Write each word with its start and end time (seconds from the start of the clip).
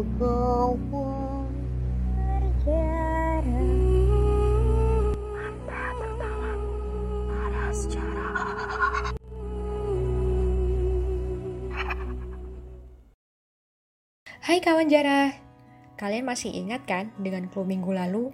Hai 0.00 0.08
kawan 14.64 14.88
jarah, 14.88 15.36
kalian 16.00 16.24
masih 16.24 16.48
ingat 16.48 16.88
kan 16.88 17.12
dengan 17.20 17.52
clue 17.52 17.68
minggu 17.68 17.92
lalu? 17.92 18.32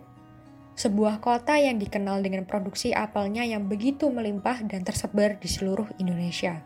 Sebuah 0.79 1.19
kota 1.19 1.59
yang 1.59 1.83
dikenal 1.83 2.23
dengan 2.23 2.47
produksi 2.47 2.95
apelnya 2.95 3.43
yang 3.43 3.67
begitu 3.67 4.07
melimpah 4.15 4.63
dan 4.71 4.87
tersebar 4.87 5.43
di 5.43 5.51
seluruh 5.51 5.91
Indonesia. 5.99 6.63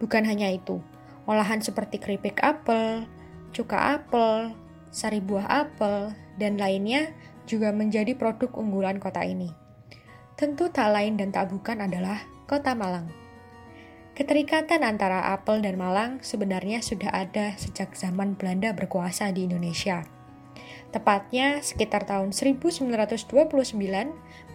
Bukan 0.00 0.24
hanya 0.24 0.48
itu, 0.48 0.80
olahan 1.28 1.60
seperti 1.60 2.00
keripik 2.00 2.40
apel, 2.40 3.04
cuka 3.50 3.98
apel, 3.98 4.54
sari 4.90 5.20
buah 5.20 5.46
apel, 5.66 6.14
dan 6.40 6.56
lainnya 6.56 7.12
juga 7.46 7.70
menjadi 7.70 8.16
produk 8.18 8.50
unggulan 8.58 8.98
kota 8.98 9.22
ini. 9.22 9.52
Tentu 10.36 10.68
tak 10.68 10.92
lain 10.92 11.16
dan 11.16 11.32
tak 11.32 11.48
bukan 11.48 11.80
adalah 11.80 12.20
kota 12.44 12.76
Malang. 12.76 13.08
Keterikatan 14.16 14.80
antara 14.80 15.32
apel 15.36 15.60
dan 15.60 15.76
Malang 15.76 16.24
sebenarnya 16.24 16.80
sudah 16.80 17.12
ada 17.12 17.52
sejak 17.60 17.92
zaman 17.92 18.32
Belanda 18.36 18.72
berkuasa 18.72 19.28
di 19.28 19.44
Indonesia. 19.44 20.04
Tepatnya 20.88 21.60
sekitar 21.60 22.08
tahun 22.08 22.32
1929 22.32 23.76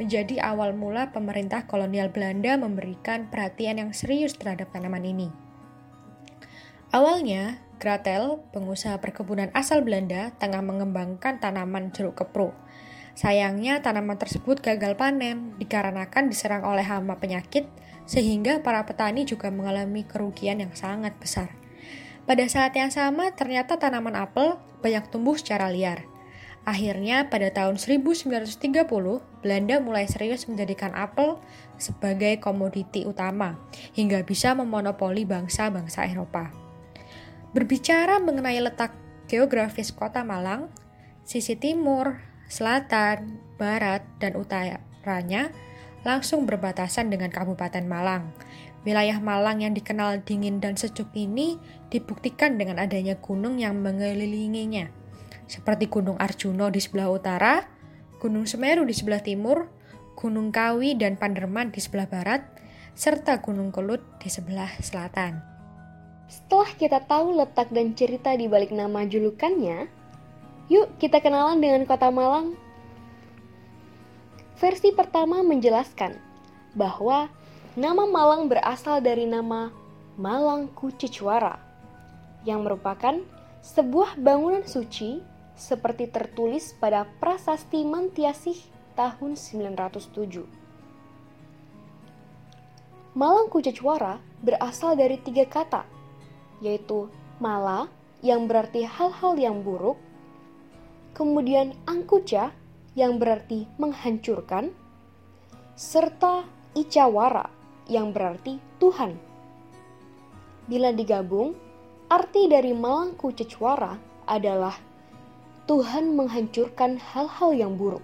menjadi 0.01 0.35
awal 0.41 0.73
mula 0.73 1.13
pemerintah 1.13 1.69
kolonial 1.69 2.09
Belanda 2.09 2.57
memberikan 2.57 3.29
perhatian 3.29 3.77
yang 3.77 3.91
serius 3.93 4.33
terhadap 4.33 4.73
tanaman 4.73 5.05
ini. 5.05 5.29
Awalnya, 6.89 7.61
Gratel, 7.81 8.45
pengusaha 8.53 9.01
perkebunan 9.01 9.49
asal 9.57 9.81
Belanda, 9.81 10.29
tengah 10.37 10.61
mengembangkan 10.61 11.41
tanaman 11.41 11.89
jeruk 11.89 12.21
kepro. 12.21 12.53
Sayangnya 13.17 13.81
tanaman 13.81 14.21
tersebut 14.21 14.61
gagal 14.61 14.93
panen 14.93 15.57
dikarenakan 15.57 16.29
diserang 16.29 16.61
oleh 16.61 16.85
hama 16.85 17.17
penyakit 17.17 17.65
sehingga 18.05 18.61
para 18.61 18.85
petani 18.85 19.25
juga 19.25 19.49
mengalami 19.49 20.05
kerugian 20.05 20.61
yang 20.61 20.77
sangat 20.77 21.17
besar. 21.17 21.57
Pada 22.29 22.45
saat 22.45 22.77
yang 22.77 22.93
sama, 22.93 23.33
ternyata 23.33 23.81
tanaman 23.81 24.13
apel 24.13 24.61
banyak 24.85 25.09
tumbuh 25.09 25.33
secara 25.33 25.73
liar. 25.73 26.05
Akhirnya, 26.61 27.33
pada 27.33 27.49
tahun 27.49 27.81
1930, 27.81 28.85
Belanda 29.41 29.81
mulai 29.81 30.05
serius 30.05 30.45
menjadikan 30.45 30.93
apel 30.93 31.41
sebagai 31.81 32.37
komoditi 32.37 33.09
utama, 33.09 33.57
hingga 33.97 34.21
bisa 34.21 34.53
memonopoli 34.53 35.25
bangsa-bangsa 35.25 36.05
Eropa. 36.05 36.60
Berbicara 37.51 38.23
mengenai 38.23 38.63
letak 38.63 38.95
geografis 39.27 39.91
kota 39.91 40.23
Malang, 40.23 40.71
sisi 41.27 41.59
timur, 41.59 42.23
selatan, 42.47 43.43
barat, 43.59 44.07
dan 44.23 44.39
utaranya 44.39 45.51
langsung 46.07 46.47
berbatasan 46.47 47.11
dengan 47.11 47.27
Kabupaten 47.27 47.83
Malang. 47.83 48.31
Wilayah 48.87 49.19
Malang 49.19 49.61
yang 49.67 49.75
dikenal 49.75 50.23
dingin 50.23 50.63
dan 50.63 50.79
sejuk 50.79 51.11
ini 51.13 51.59
dibuktikan 51.91 52.55
dengan 52.55 52.79
adanya 52.79 53.19
gunung 53.19 53.59
yang 53.59 53.77
mengelilinginya, 53.83 54.89
seperti 55.45 55.91
Gunung 55.91 56.15
Arjuno 56.23 56.71
di 56.71 56.79
sebelah 56.79 57.11
utara, 57.11 57.67
Gunung 58.17 58.47
Semeru 58.47 58.87
di 58.87 58.95
sebelah 58.95 59.19
timur, 59.19 59.67
Gunung 60.15 60.55
Kawi 60.55 60.95
dan 60.95 61.19
Panderman 61.19 61.75
di 61.75 61.83
sebelah 61.83 62.07
barat, 62.07 62.47
serta 62.95 63.43
Gunung 63.43 63.75
Kelut 63.75 64.01
di 64.23 64.31
sebelah 64.31 64.71
selatan. 64.79 65.50
Setelah 66.31 66.71
kita 66.79 67.03
tahu 67.03 67.35
letak 67.35 67.75
dan 67.75 67.91
cerita 67.91 68.31
di 68.39 68.47
balik 68.47 68.71
nama 68.71 69.03
julukannya, 69.03 69.91
yuk 70.71 70.95
kita 70.95 71.19
kenalan 71.19 71.59
dengan 71.59 71.83
kota 71.83 72.07
Malang 72.07 72.55
Versi 74.55 74.95
pertama 74.95 75.43
menjelaskan 75.43 76.15
bahwa 76.71 77.27
nama 77.75 78.07
Malang 78.07 78.47
berasal 78.47 79.03
dari 79.03 79.27
nama 79.27 79.75
Malang 80.15 80.71
Kucicwara 80.71 81.59
yang 82.47 82.63
merupakan 82.63 83.19
sebuah 83.65 84.15
bangunan 84.15 84.63
suci 84.63 85.19
seperti 85.57 86.07
tertulis 86.07 86.71
pada 86.79 87.09
prasasti 87.19 87.83
Mantiasih 87.83 88.55
tahun 88.95 89.35
907. 89.35 90.47
Malang 93.17 93.51
Kucicwara 93.51 94.23
berasal 94.39 94.95
dari 94.95 95.19
tiga 95.19 95.43
kata, 95.49 95.83
yaitu 96.61 97.09
mala 97.41 97.89
yang 98.21 98.45
berarti 98.45 98.85
hal-hal 98.85 99.33
yang 99.35 99.65
buruk, 99.65 99.97
kemudian 101.17 101.73
angkuca 101.89 102.53
yang 102.93 103.17
berarti 103.17 103.65
menghancurkan, 103.81 104.71
serta 105.75 106.45
Icawara 106.71 107.51
yang 107.91 108.15
berarti 108.15 108.61
Tuhan. 108.79 109.19
Bila 110.71 110.95
digabung, 110.95 111.51
arti 112.07 112.47
dari 112.47 112.71
Malangku 112.71 113.35
Cecwara 113.35 113.99
adalah 114.23 114.77
Tuhan 115.67 116.15
menghancurkan 116.15 116.95
hal-hal 116.95 117.51
yang 117.51 117.73
buruk. 117.75 118.03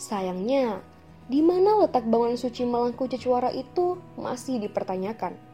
Sayangnya, 0.00 0.80
di 1.26 1.44
mana 1.44 1.84
letak 1.84 2.06
bangunan 2.08 2.38
suci 2.38 2.64
Malangku 2.64 3.08
Cecwara 3.10 3.52
itu 3.52 4.00
masih 4.16 4.62
dipertanyakan. 4.62 5.45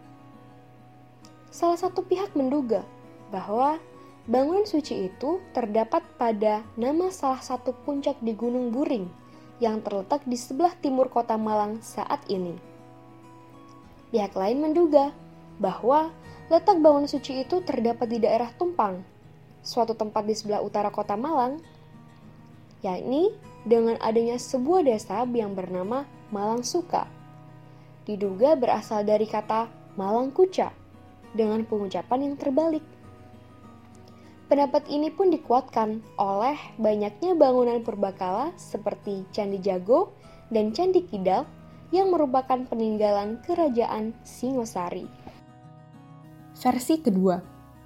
Salah 1.52 1.76
satu 1.76 2.00
pihak 2.00 2.32
menduga 2.32 2.80
bahwa 3.28 3.76
Bangunan 4.22 4.62
suci 4.62 5.10
itu 5.10 5.42
terdapat 5.50 6.06
pada 6.14 6.62
nama 6.78 7.10
salah 7.10 7.42
satu 7.42 7.74
puncak 7.74 8.22
di 8.22 8.38
Gunung 8.38 8.70
Buring 8.70 9.10
yang 9.58 9.82
terletak 9.82 10.22
di 10.22 10.38
sebelah 10.38 10.78
timur 10.78 11.10
kota 11.10 11.34
Malang 11.34 11.82
saat 11.82 12.22
ini. 12.30 12.54
Pihak 14.14 14.30
lain 14.38 14.62
menduga 14.62 15.10
bahwa 15.58 16.14
letak 16.46 16.78
bangunan 16.78 17.10
suci 17.10 17.42
itu 17.42 17.66
terdapat 17.66 18.06
di 18.14 18.22
daerah 18.22 18.54
Tumpang, 18.54 19.02
suatu 19.66 19.98
tempat 19.98 20.22
di 20.22 20.38
sebelah 20.38 20.62
utara 20.62 20.94
kota 20.94 21.18
Malang, 21.18 21.58
yakni 22.86 23.34
dengan 23.66 23.98
adanya 23.98 24.38
sebuah 24.38 24.86
desa 24.86 25.26
yang 25.26 25.58
bernama 25.58 26.06
Malang 26.30 26.62
Suka. 26.62 27.10
Diduga 28.06 28.54
berasal 28.54 29.02
dari 29.02 29.26
kata 29.26 29.66
Malang 29.98 30.30
Kuca 30.30 30.81
dengan 31.32 31.64
pengucapan 31.64 32.32
yang 32.32 32.34
terbalik. 32.36 32.84
Pendapat 34.52 34.84
ini 34.92 35.08
pun 35.08 35.32
dikuatkan 35.32 36.04
oleh 36.20 36.56
banyaknya 36.76 37.32
bangunan 37.32 37.80
purbakala 37.80 38.52
seperti 38.60 39.24
Candi 39.32 39.56
Jago 39.64 40.12
dan 40.52 40.76
Candi 40.76 41.08
Kidal 41.08 41.48
yang 41.88 42.12
merupakan 42.12 42.60
peninggalan 42.68 43.40
kerajaan 43.44 44.12
Singosari. 44.24 45.08
Versi 46.52 47.00
kedua, 47.00 47.40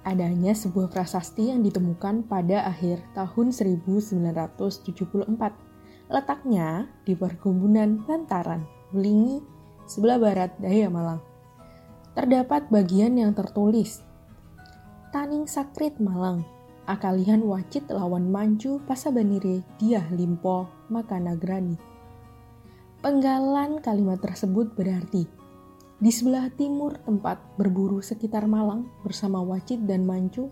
adanya 0.07 0.55
sebuah 0.55 0.87
prasasti 0.87 1.51
yang 1.51 1.63
ditemukan 1.63 2.27
pada 2.27 2.67
akhir 2.67 3.03
tahun 3.11 3.51
1974. 3.51 5.27
Letaknya 6.07 6.87
di 7.03 7.15
perkebunan 7.19 8.07
Bantaran, 8.07 8.63
Belingi, 8.95 9.43
sebelah 9.83 10.15
barat 10.15 10.55
daya 10.59 10.87
Malang. 10.87 11.26
Terdapat 12.17 12.73
bagian 12.73 13.13
yang 13.13 13.37
tertulis 13.37 14.01
Taning 15.13 15.45
Sakrit 15.45 16.01
Malang 16.01 16.41
akalihan 16.89 17.45
wacit 17.45 17.85
lawan 17.93 18.33
mancu 18.33 18.81
pasabanire 18.89 19.61
dia 19.77 20.01
limpo 20.09 20.65
maka 20.89 21.21
nagrani. 21.21 21.77
Penggalan 23.05 23.85
kalimat 23.85 24.17
tersebut 24.17 24.73
berarti 24.73 25.29
di 26.01 26.09
sebelah 26.09 26.49
timur 26.57 26.97
tempat 27.05 27.37
berburu 27.53 28.01
sekitar 28.01 28.49
Malang 28.49 28.89
bersama 29.05 29.37
wacit 29.45 29.85
dan 29.85 30.01
mancu, 30.01 30.49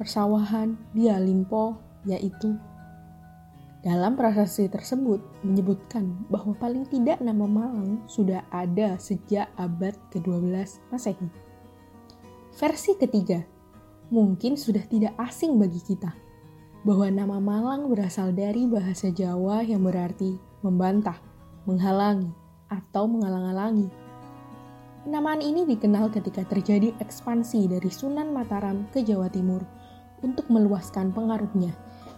persawahan 0.00 0.80
dia 0.96 1.20
limpo 1.20 1.76
yaitu 2.08 2.56
dalam 3.82 4.14
prasasti 4.14 4.70
tersebut 4.70 5.18
menyebutkan 5.42 6.14
bahwa 6.30 6.54
paling 6.54 6.86
tidak 6.86 7.18
nama 7.18 7.50
Malang 7.50 8.06
sudah 8.06 8.46
ada 8.54 8.94
sejak 8.94 9.50
abad 9.58 9.98
ke-12 10.14 10.54
Masehi. 10.94 11.26
Versi 12.54 12.94
ketiga, 12.94 13.42
mungkin 14.14 14.54
sudah 14.54 14.86
tidak 14.86 15.18
asing 15.18 15.58
bagi 15.58 15.82
kita 15.82 16.14
bahwa 16.86 17.10
nama 17.10 17.42
Malang 17.42 17.90
berasal 17.90 18.30
dari 18.30 18.70
bahasa 18.70 19.10
Jawa 19.10 19.66
yang 19.66 19.82
berarti 19.82 20.38
membantah, 20.62 21.18
menghalangi, 21.66 22.30
atau 22.70 23.10
mengalang-alangi. 23.10 23.90
Penamaan 25.02 25.42
ini 25.42 25.66
dikenal 25.66 26.14
ketika 26.14 26.46
terjadi 26.46 26.94
ekspansi 27.02 27.66
dari 27.66 27.90
Sunan 27.90 28.30
Mataram 28.30 28.86
ke 28.94 29.02
Jawa 29.02 29.26
Timur 29.26 29.66
untuk 30.22 30.46
meluaskan 30.46 31.10
pengaruhnya 31.10 31.74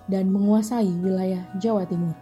dan 0.09 0.29
menguasai 0.29 0.91
wilayah 1.01 1.43
Jawa 1.61 1.89
Timur. 1.89 2.17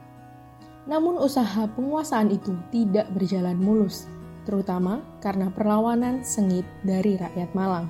Namun 0.86 1.18
usaha 1.22 1.66
penguasaan 1.70 2.34
itu 2.34 2.54
tidak 2.74 3.06
berjalan 3.14 3.54
mulus, 3.54 4.10
terutama 4.42 5.02
karena 5.22 5.46
perlawanan 5.50 6.26
sengit 6.26 6.66
dari 6.82 7.14
rakyat 7.14 7.54
Malang. 7.54 7.86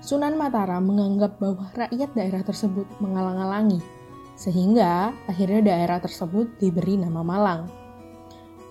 Sunan 0.00 0.32
Mataram 0.40 0.80
menganggap 0.80 1.36
bahwa 1.36 1.68
rakyat 1.76 2.16
daerah 2.16 2.40
tersebut 2.40 2.88
mengalang-alangi, 3.04 3.84
sehingga 4.32 5.12
akhirnya 5.28 5.76
daerah 5.76 6.00
tersebut 6.00 6.48
diberi 6.56 6.96
nama 6.96 7.20
Malang. 7.20 7.68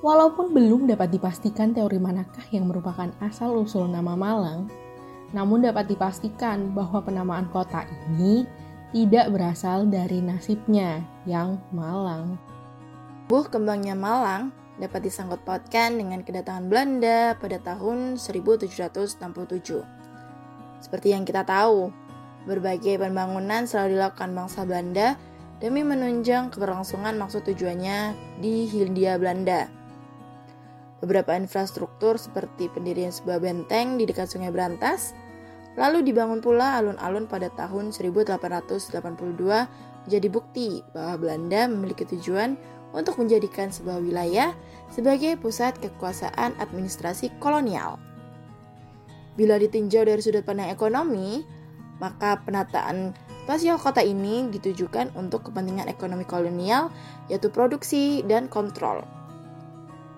Walaupun 0.02 0.56
belum 0.56 0.90
dapat 0.90 1.14
dipastikan 1.14 1.76
teori 1.76 2.02
manakah 2.02 2.42
yang 2.50 2.66
merupakan 2.66 3.14
asal-usul 3.22 3.86
nama 3.86 4.18
Malang, 4.18 4.66
namun 5.30 5.62
dapat 5.62 5.86
dipastikan 5.86 6.74
bahwa 6.74 7.06
penamaan 7.06 7.46
kota 7.54 7.86
ini 8.10 8.50
tidak 8.90 9.30
berasal 9.30 9.86
dari 9.86 10.18
nasibnya 10.18 11.06
yang 11.30 11.62
Malang. 11.70 12.42
Buh 13.30 13.46
kembangnya 13.46 13.94
Malang 13.94 14.50
dapat 14.82 15.06
disangkut 15.06 15.46
pautkan 15.46 16.02
dengan 16.02 16.26
kedatangan 16.26 16.66
Belanda 16.66 17.38
pada 17.38 17.62
tahun 17.62 18.18
1767. 18.18 19.22
Seperti 20.82 21.08
yang 21.14 21.28
kita 21.28 21.46
tahu, 21.46 21.94
berbagai 22.50 22.98
pembangunan 22.98 23.70
selalu 23.70 24.00
dilakukan 24.00 24.32
bangsa 24.34 24.66
Belanda 24.66 25.20
demi 25.60 25.86
menunjang 25.86 26.50
keberlangsungan 26.50 27.20
maksud 27.20 27.46
tujuannya 27.46 28.16
di 28.40 28.66
Hindia 28.66 29.20
Belanda. 29.20 29.70
Beberapa 31.04 31.36
infrastruktur 31.36 32.18
seperti 32.18 32.72
pendirian 32.72 33.12
sebuah 33.12 33.40
benteng 33.40 34.00
di 34.00 34.08
dekat 34.08 34.32
Sungai 34.32 34.52
Berantas, 34.52 35.16
lalu 35.80 36.04
dibangun 36.04 36.44
pula 36.44 36.84
alun-alun 36.84 37.24
pada 37.24 37.48
tahun 37.56 37.96
1882 37.96 38.92
jadi 40.12 40.28
bukti 40.28 40.84
bahwa 40.92 41.16
Belanda 41.16 41.72
memiliki 41.72 42.04
tujuan 42.04 42.60
untuk 42.92 43.22
menjadikan 43.22 43.72
sebuah 43.72 44.04
wilayah 44.04 44.52
sebagai 44.92 45.40
pusat 45.40 45.78
kekuasaan 45.80 46.58
administrasi 46.60 47.32
kolonial. 47.40 48.02
Bila 49.40 49.56
ditinjau 49.56 50.04
dari 50.04 50.20
sudut 50.20 50.44
pandang 50.44 50.74
ekonomi, 50.74 51.46
maka 52.02 52.42
penataan 52.44 53.14
spasial 53.46 53.78
kota 53.78 54.04
ini 54.04 54.50
ditujukan 54.50 55.14
untuk 55.16 55.48
kepentingan 55.48 55.88
ekonomi 55.88 56.26
kolonial, 56.26 56.90
yaitu 57.32 57.48
produksi 57.48 58.26
dan 58.26 58.52
kontrol. 58.52 59.06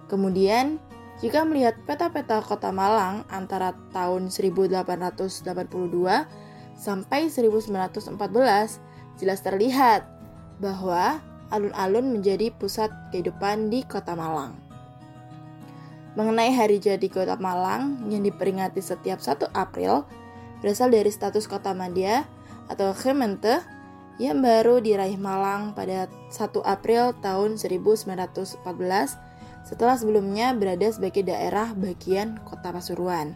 Kemudian, 0.08 0.80
jika 1.22 1.46
melihat 1.46 1.78
peta-peta 1.86 2.42
kota 2.42 2.74
Malang 2.74 3.22
antara 3.30 3.78
tahun 3.94 4.34
1882 4.34 5.22
sampai 6.74 7.30
1914, 7.30 8.18
jelas 9.22 9.40
terlihat 9.46 10.02
bahwa 10.58 11.22
alun-alun 11.54 12.18
menjadi 12.18 12.50
pusat 12.58 12.90
kehidupan 13.14 13.70
di 13.70 13.86
kota 13.86 14.18
Malang. 14.18 14.58
Mengenai 16.18 16.52
hari 16.52 16.82
jadi 16.82 17.08
Kota 17.08 17.40
Malang 17.40 18.04
yang 18.12 18.26
diperingati 18.26 18.84
setiap 18.84 19.24
1 19.24 19.48
April 19.56 20.04
berasal 20.60 20.92
dari 20.92 21.08
status 21.08 21.48
Kota 21.48 21.72
Madia 21.72 22.28
atau 22.68 22.92
Gemeente 22.92 23.64
yang 24.20 24.44
baru 24.44 24.84
diraih 24.84 25.16
Malang 25.16 25.72
pada 25.72 26.12
1 26.34 26.52
April 26.68 27.16
tahun 27.24 27.56
1914 27.56 29.31
setelah 29.68 29.98
sebelumnya 29.98 30.54
berada 30.58 30.88
sebagai 30.90 31.26
daerah 31.26 31.74
bagian 31.78 32.42
Kota 32.46 32.74
Pasuruan. 32.74 33.34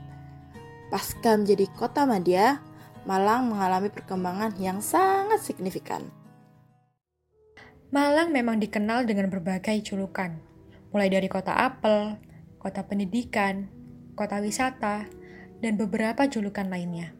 Pasca 0.90 1.38
menjadi 1.38 1.66
Kota 1.74 2.06
Madia, 2.06 2.62
Malang 3.06 3.54
mengalami 3.54 3.94
perkembangan 3.94 4.58
yang 4.58 4.82
sangat 4.82 5.38
signifikan. 5.38 6.10
Malang 7.94 8.34
memang 8.34 8.58
dikenal 8.58 9.06
dengan 9.06 9.30
berbagai 9.30 9.78
julukan, 9.86 10.42
mulai 10.90 11.14
dari 11.14 11.30
kota 11.30 11.54
apel, 11.54 12.18
kota 12.58 12.82
pendidikan, 12.82 13.70
kota 14.18 14.42
wisata, 14.42 15.06
dan 15.62 15.78
beberapa 15.78 16.26
julukan 16.26 16.66
lainnya. 16.66 17.14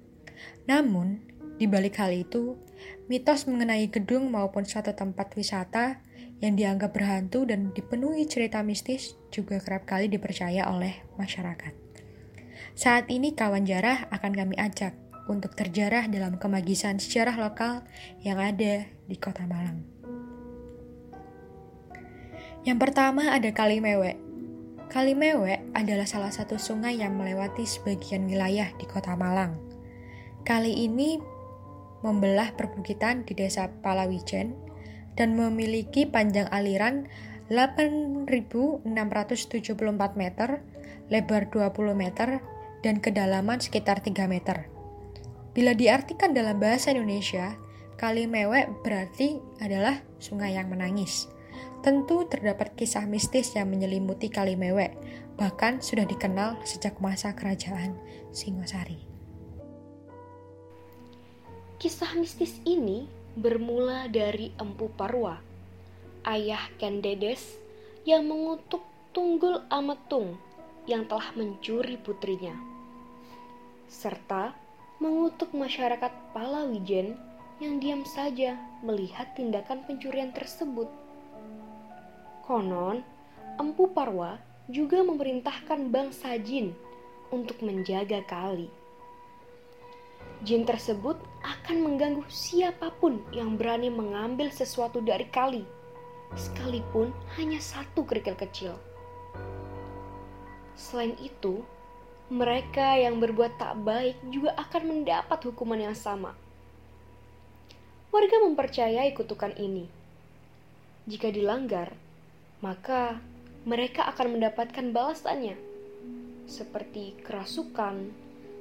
Namun, 0.66 1.22
di 1.62 1.70
balik 1.70 2.02
hal 2.02 2.12
itu, 2.18 2.58
mitos 3.06 3.46
mengenai 3.46 3.86
gedung 3.94 4.34
maupun 4.34 4.66
suatu 4.66 4.90
tempat 4.98 5.38
wisata 5.38 6.02
yang 6.44 6.60
dianggap 6.60 6.92
berhantu 6.92 7.48
dan 7.48 7.72
dipenuhi 7.72 8.28
cerita 8.28 8.60
mistis 8.66 9.16
juga 9.32 9.60
kerap 9.64 9.88
kali 9.88 10.12
dipercaya 10.12 10.68
oleh 10.68 11.04
masyarakat. 11.16 11.72
Saat 12.76 13.08
ini 13.08 13.32
kawan 13.32 13.64
jarah 13.64 14.12
akan 14.12 14.36
kami 14.36 14.56
ajak 14.60 14.96
untuk 15.32 15.56
terjarah 15.56 16.06
dalam 16.12 16.36
kemagisan 16.38 17.00
sejarah 17.00 17.40
lokal 17.40 17.88
yang 18.22 18.38
ada 18.38 18.86
di 19.08 19.16
kota 19.16 19.48
Malang. 19.48 19.82
Yang 22.66 22.78
pertama 22.82 23.30
ada 23.30 23.50
Kali 23.54 23.78
Mewek, 23.78 24.18
Kali 24.90 25.18
Mewek 25.18 25.66
adalah 25.74 26.06
salah 26.06 26.30
satu 26.30 26.62
sungai 26.62 26.98
yang 27.02 27.18
melewati 27.18 27.66
sebagian 27.66 28.30
wilayah 28.30 28.70
di 28.78 28.86
kota 28.86 29.18
Malang. 29.18 29.58
Kali 30.46 30.86
ini 30.86 31.18
membelah 32.06 32.54
perbukitan 32.54 33.26
di 33.26 33.34
desa 33.34 33.66
Palawijen 33.82 34.65
dan 35.16 35.36
memiliki 35.36 36.08
panjang 36.08 36.48
aliran 36.52 37.08
8.674 37.50 38.88
meter, 40.16 40.50
lebar 41.12 41.48
20 41.52 41.96
meter, 41.96 42.42
dan 42.86 43.02
kedalaman 43.02 43.58
sekitar 43.64 44.04
3 44.04 44.30
meter. 44.30 44.70
Bila 45.56 45.72
diartikan 45.72 46.36
dalam 46.36 46.60
bahasa 46.60 46.92
Indonesia, 46.92 47.56
Kali 47.96 48.28
Mewek 48.28 48.84
berarti 48.84 49.40
adalah 49.64 50.04
sungai 50.20 50.60
yang 50.60 50.68
menangis. 50.68 51.32
Tentu 51.80 52.28
terdapat 52.28 52.76
kisah 52.76 53.08
mistis 53.08 53.56
yang 53.56 53.72
menyelimuti 53.72 54.28
Kalimewek, 54.28 54.98
bahkan 55.40 55.80
sudah 55.80 56.04
dikenal 56.04 56.60
sejak 56.68 57.00
masa 57.00 57.32
kerajaan 57.32 57.96
Singosari. 58.36 59.00
Kisah 61.80 62.18
mistis 62.20 62.60
ini 62.68 63.08
bermula 63.36 64.08
dari 64.08 64.56
Empu 64.56 64.88
Parwa, 64.96 65.36
ayah 66.24 66.72
Ken 66.80 67.04
Dedes 67.04 67.60
yang 68.08 68.24
mengutuk 68.32 68.80
Tunggul 69.12 69.60
Ametung 69.68 70.40
yang 70.88 71.04
telah 71.04 71.36
mencuri 71.36 72.00
putrinya, 72.00 72.56
serta 73.92 74.56
mengutuk 75.04 75.52
masyarakat 75.52 76.32
Palawijen 76.32 77.20
yang 77.60 77.84
diam 77.84 78.08
saja 78.08 78.56
melihat 78.80 79.36
tindakan 79.36 79.84
pencurian 79.84 80.32
tersebut. 80.32 80.88
Konon, 82.48 83.04
Empu 83.60 83.92
Parwa 83.92 84.40
juga 84.72 85.04
memerintahkan 85.04 85.92
bangsa 85.92 86.40
jin 86.40 86.72
untuk 87.36 87.60
menjaga 87.60 88.24
kali. 88.24 88.72
Jin 90.46 90.62
tersebut 90.62 91.18
akan 91.42 91.78
mengganggu 91.82 92.22
siapa 92.30 92.94
pun 93.02 93.18
yang 93.34 93.58
berani 93.58 93.90
mengambil 93.90 94.54
sesuatu 94.54 95.02
dari 95.02 95.26
kali, 95.34 95.66
sekalipun 96.38 97.10
hanya 97.34 97.58
satu 97.58 98.06
kerikil 98.06 98.38
kecil. 98.38 98.78
Selain 100.78 101.18
itu, 101.18 101.66
mereka 102.30 102.94
yang 102.94 103.18
berbuat 103.18 103.58
tak 103.58 103.74
baik 103.82 104.22
juga 104.30 104.54
akan 104.54 104.84
mendapat 104.86 105.50
hukuman 105.50 105.82
yang 105.82 105.98
sama. 105.98 106.38
Warga 108.14 108.38
mempercayai 108.46 109.18
kutukan 109.18 109.58
ini. 109.58 109.90
Jika 111.10 111.34
dilanggar, 111.34 111.90
maka 112.62 113.18
mereka 113.66 114.06
akan 114.14 114.38
mendapatkan 114.38 114.94
balasannya, 114.94 115.58
seperti 116.46 117.18
kerasukan, 117.26 118.14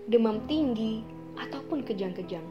demam 0.08 0.40
tinggi, 0.48 1.13
ataupun 1.38 1.82
kejang-kejang. 1.86 2.44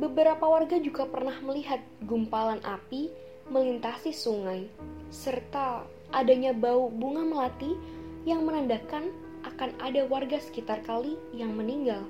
Beberapa 0.00 0.44
warga 0.48 0.80
juga 0.80 1.04
pernah 1.04 1.36
melihat 1.44 1.84
gumpalan 2.08 2.60
api 2.64 3.12
melintasi 3.52 4.14
sungai, 4.14 4.70
serta 5.12 5.84
adanya 6.14 6.56
bau 6.56 6.88
bunga 6.88 7.26
melati 7.26 7.76
yang 8.24 8.46
menandakan 8.46 9.12
akan 9.44 9.70
ada 9.80 10.06
warga 10.08 10.40
sekitar 10.40 10.80
kali 10.86 11.20
yang 11.36 11.52
meninggal. 11.52 12.04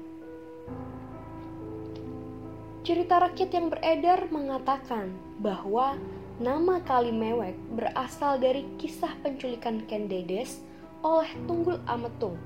Cerita 2.86 3.20
rakyat 3.20 3.50
yang 3.52 3.66
beredar 3.68 4.30
mengatakan 4.32 5.12
bahwa 5.38 6.00
Nama 6.40 6.80
Kali 6.88 7.12
Mewek 7.12 7.52
berasal 7.76 8.40
dari 8.40 8.64
kisah 8.80 9.12
penculikan 9.20 9.84
Ken 9.84 10.08
Dedes 10.08 10.64
oleh 11.04 11.28
Tunggul 11.44 11.76
Ametung, 11.84 12.40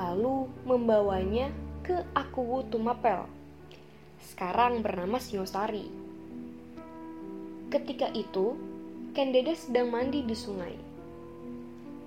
lalu 0.00 0.48
membawanya 0.64 1.52
ke 1.84 2.00
Akuwu 2.16 2.64
Tumapel, 2.72 3.28
sekarang 4.32 4.80
bernama 4.80 5.20
Singosari. 5.20 5.84
Ketika 7.68 8.08
itu, 8.16 8.56
Ken 9.12 9.36
Dedes 9.36 9.68
sedang 9.68 9.92
mandi 9.92 10.24
di 10.24 10.32
sungai. 10.32 10.72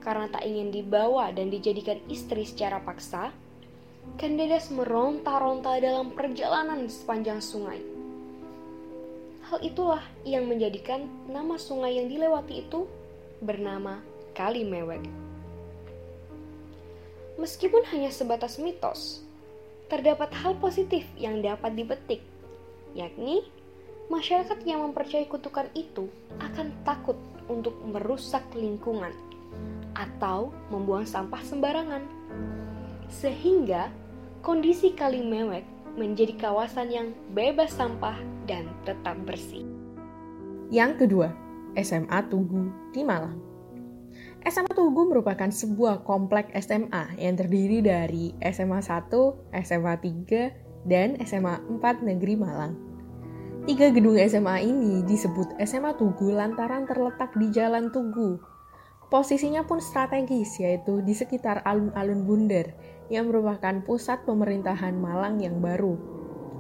Karena 0.02 0.28
tak 0.28 0.44
ingin 0.44 0.74
dibawa 0.74 1.30
dan 1.30 1.54
dijadikan 1.54 2.02
istri 2.10 2.44
secara 2.50 2.82
paksa, 2.82 3.30
Ken 4.18 4.36
Dedes 4.36 4.74
meronta-ronta 4.74 5.78
dalam 5.78 6.12
perjalanan 6.12 6.90
sepanjang 6.92 7.40
sungai 7.40 7.94
Hal 9.54 9.62
itulah 9.62 10.02
yang 10.26 10.50
menjadikan 10.50 11.06
nama 11.30 11.62
sungai 11.62 12.02
yang 12.02 12.10
dilewati 12.10 12.66
itu 12.66 12.90
bernama 13.38 14.02
Kali 14.34 14.66
Mewek. 14.66 15.23
Meskipun 17.34 17.82
hanya 17.90 18.14
sebatas 18.14 18.62
mitos, 18.62 19.26
terdapat 19.90 20.30
hal 20.38 20.54
positif 20.62 21.06
yang 21.18 21.42
dapat 21.42 21.74
dipetik, 21.74 22.22
yakni 22.94 23.42
masyarakat 24.14 24.62
yang 24.70 24.86
mempercayai 24.86 25.26
kutukan 25.26 25.66
itu 25.74 26.06
akan 26.38 26.70
takut 26.86 27.18
untuk 27.50 27.74
merusak 27.90 28.46
lingkungan 28.54 29.12
atau 29.98 30.54
membuang 30.70 31.06
sampah 31.06 31.42
sembarangan. 31.42 32.06
Sehingga 33.10 33.90
kondisi 34.46 34.94
Kali 34.94 35.22
Mewek 35.22 35.66
menjadi 35.94 36.34
kawasan 36.38 36.90
yang 36.90 37.08
bebas 37.34 37.74
sampah 37.74 38.18
dan 38.50 38.70
tetap 38.86 39.18
bersih. 39.26 39.66
Yang 40.74 41.06
kedua, 41.06 41.30
SMA 41.78 42.20
Tugu 42.30 42.74
di 42.90 43.06
Malang. 43.06 43.53
SMA 44.44 44.76
Tugu 44.76 45.08
merupakan 45.08 45.48
sebuah 45.48 46.04
komplek 46.04 46.52
SMA 46.60 47.16
yang 47.16 47.40
terdiri 47.40 47.80
dari 47.80 48.36
SMA 48.44 48.84
1, 48.84 49.08
SMA 49.64 49.96
3, 50.04 50.84
dan 50.84 51.16
SMA 51.24 51.64
4 51.80 52.04
Negeri 52.04 52.36
Malang. 52.36 52.76
Tiga 53.64 53.88
gedung 53.96 54.20
SMA 54.20 54.68
ini 54.68 55.00
disebut 55.08 55.56
SMA 55.64 55.96
Tugu 55.96 56.36
lantaran 56.36 56.84
terletak 56.84 57.32
di 57.40 57.48
Jalan 57.56 57.96
Tugu. 57.96 58.36
Posisinya 59.08 59.64
pun 59.64 59.80
strategis 59.80 60.60
yaitu 60.60 61.00
di 61.00 61.16
sekitar 61.16 61.64
alun-alun 61.64 62.28
Bundar 62.28 62.76
yang 63.08 63.32
merupakan 63.32 63.80
pusat 63.88 64.28
pemerintahan 64.28 64.92
Malang 65.00 65.40
yang 65.40 65.64
baru. 65.64 65.96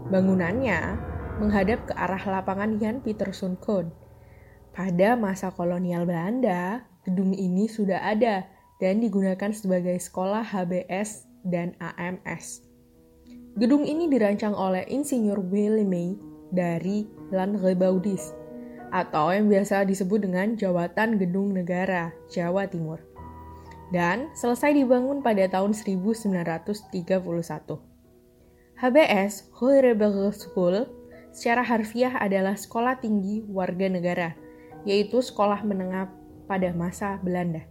Bangunannya 0.07 0.79
menghadap 1.43 1.91
ke 1.91 1.93
arah 1.99 2.23
lapangan 2.23 2.79
Jan 2.79 3.03
Pieterszoon 3.03 3.59
Koon. 3.59 3.91
Pada 4.71 5.19
masa 5.19 5.51
kolonial 5.51 6.07
Belanda, 6.07 6.92
gedung 7.03 7.35
ini 7.35 7.67
sudah 7.67 7.99
ada 7.99 8.47
dan 8.79 8.99
digunakan 8.99 9.51
sebagai 9.51 9.95
sekolah 9.99 10.43
HBS 10.43 11.27
dan 11.47 11.75
AMS. 11.79 12.63
Gedung 13.53 13.85
ini 13.85 14.09
dirancang 14.09 14.57
oleh 14.57 14.81
Insinyur 14.89 15.37
Willemey 15.39 16.17
dari 16.49 17.05
Landrebaudis 17.29 18.33
atau 18.93 19.33
yang 19.33 19.49
biasa 19.49 19.85
disebut 19.85 20.25
dengan 20.25 20.53
Jawatan 20.53 21.17
Gedung 21.21 21.53
Negara, 21.53 22.13
Jawa 22.29 22.69
Timur. 22.69 23.01
Dan 23.93 24.33
selesai 24.33 24.73
dibangun 24.73 25.21
pada 25.21 25.45
tahun 25.45 25.77
1931. 25.77 26.89
HBS, 28.73 29.33
Hohe 29.53 29.93
School, 30.33 30.89
secara 31.29 31.61
harfiah 31.61 32.17
adalah 32.17 32.57
sekolah 32.57 32.97
tinggi 33.01 33.45
warga 33.45 33.85
negara, 33.85 34.29
yaitu 34.85 35.21
sekolah 35.21 35.61
menengah 35.61 36.09
pada 36.53 36.69
masa 36.77 37.17
Belanda. 37.25 37.65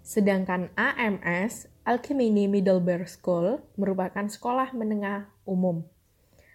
Sedangkan 0.00 0.72
AMS, 0.80 1.68
Alkemene 1.84 2.48
Middelburg 2.48 3.04
School, 3.04 3.60
merupakan 3.76 4.24
sekolah 4.24 4.72
menengah 4.72 5.28
umum. 5.44 5.84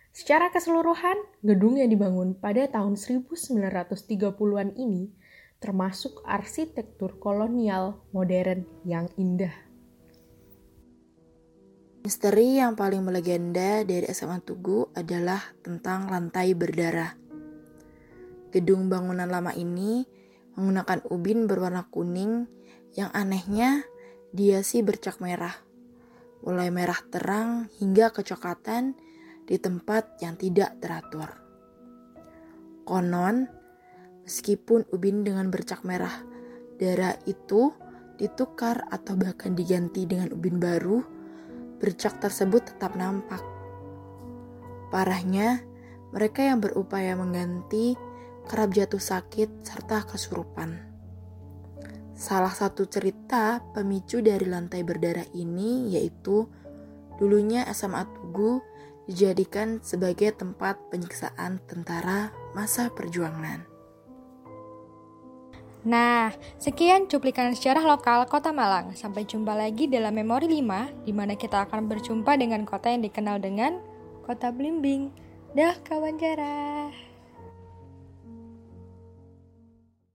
Secara 0.09 0.49
keseluruhan, 0.49 1.13
gedung 1.45 1.77
yang 1.77 1.93
dibangun 1.93 2.33
pada 2.33 2.65
tahun 2.65 2.97
1930-an 2.97 4.73
ini 4.81 5.13
termasuk 5.61 6.25
arsitektur 6.25 7.21
kolonial 7.21 8.01
modern 8.09 8.65
yang 8.81 9.05
indah. 9.13 9.53
Misteri 12.01 12.57
yang 12.57 12.73
paling 12.73 13.05
melegenda 13.05 13.85
dari 13.85 14.09
SMA 14.09 14.41
Tugu 14.41 14.89
adalah 14.97 15.53
tentang 15.61 16.09
lantai 16.09 16.57
berdarah. 16.57 17.13
Gedung 18.49 18.89
bangunan 18.89 19.29
lama 19.29 19.53
ini 19.53 20.01
menggunakan 20.55 21.05
ubin 21.07 21.47
berwarna 21.47 21.87
kuning 21.87 22.47
yang 22.95 23.11
anehnya 23.15 23.87
dia 24.31 24.63
sih 24.63 24.83
bercak 24.83 25.19
merah. 25.19 25.55
Mulai 26.41 26.73
merah 26.73 26.97
terang 27.11 27.69
hingga 27.77 28.09
kecoklatan 28.09 28.97
di 29.45 29.59
tempat 29.59 30.23
yang 30.23 30.39
tidak 30.39 30.79
teratur. 30.81 31.29
Konon, 32.87 33.45
meskipun 34.25 34.87
ubin 34.89 35.21
dengan 35.21 35.53
bercak 35.53 35.85
merah, 35.85 36.23
darah 36.81 37.13
itu 37.29 37.69
ditukar 38.17 38.87
atau 38.89 39.13
bahkan 39.19 39.53
diganti 39.53 40.09
dengan 40.09 40.33
ubin 40.33 40.57
baru, 40.57 41.03
bercak 41.77 42.17
tersebut 42.23 42.73
tetap 42.73 42.97
nampak. 42.97 43.43
Parahnya, 44.89 45.61
mereka 46.11 46.43
yang 46.43 46.59
berupaya 46.59 47.15
mengganti 47.15 47.95
kerap 48.47 48.73
jatuh 48.73 49.01
sakit, 49.01 49.65
serta 49.65 50.05
kesurupan. 50.05 50.77
Salah 52.13 52.53
satu 52.53 52.85
cerita 52.85 53.65
pemicu 53.73 54.21
dari 54.21 54.45
lantai 54.45 54.85
berdarah 54.85 55.25
ini 55.33 55.89
yaitu 55.97 56.45
dulunya 57.17 57.65
SMA 57.73 58.05
Tugu 58.13 58.61
dijadikan 59.09 59.81
sebagai 59.81 60.29
tempat 60.37 60.77
penyiksaan 60.93 61.57
tentara 61.65 62.29
masa 62.53 62.93
perjuangan. 62.93 63.65
Nah, 65.81 66.29
sekian 66.61 67.09
cuplikan 67.09 67.57
sejarah 67.57 67.81
lokal 67.81 68.29
Kota 68.29 68.53
Malang. 68.53 68.93
Sampai 68.93 69.25
jumpa 69.25 69.57
lagi 69.57 69.89
dalam 69.89 70.13
Memori 70.13 70.45
5, 70.45 71.09
di 71.09 71.09
mana 71.09 71.33
kita 71.33 71.65
akan 71.65 71.89
berjumpa 71.89 72.37
dengan 72.37 72.69
kota 72.69 72.93
yang 72.93 73.01
dikenal 73.01 73.41
dengan 73.41 73.81
Kota 74.21 74.53
Blimbing. 74.53 75.09
Dah 75.57 75.73
kawan 75.81 76.21
jarah. 76.21 76.93